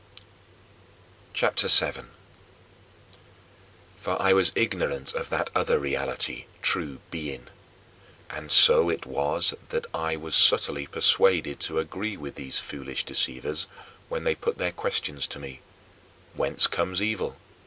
CHAPTER 1.35 1.67
VII 1.67 1.91
12. 1.99 2.05
For 3.97 4.19
I 4.19 4.33
was 4.33 4.51
ignorant 4.55 5.13
of 5.13 5.29
that 5.29 5.51
other 5.53 5.77
reality, 5.77 6.45
true 6.63 6.97
Being. 7.11 7.49
And 8.27 8.51
so 8.51 8.89
it 8.89 9.05
was 9.05 9.53
that 9.69 9.85
I 9.93 10.15
was 10.15 10.33
subtly 10.35 10.87
persuaded 10.87 11.59
to 11.59 11.77
agree 11.77 12.17
with 12.17 12.33
these 12.33 12.57
foolish 12.57 13.03
deceivers 13.05 13.67
when 14.09 14.23
they 14.23 14.33
put 14.33 14.57
their 14.57 14.71
questions 14.71 15.27
to 15.27 15.39
me: 15.39 15.61
"Whence 16.33 16.65
comes 16.65 16.99
evil?" 16.99 17.37